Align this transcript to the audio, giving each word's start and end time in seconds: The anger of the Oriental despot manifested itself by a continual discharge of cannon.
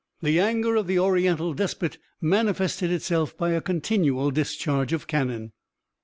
The 0.23 0.39
anger 0.39 0.77
of 0.77 0.87
the 0.87 0.97
Oriental 0.97 1.53
despot 1.53 1.99
manifested 2.19 2.89
itself 2.89 3.37
by 3.37 3.51
a 3.51 3.61
continual 3.61 4.31
discharge 4.31 4.93
of 4.93 5.05
cannon. 5.05 5.51